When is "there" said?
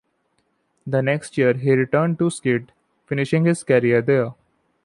4.01-4.33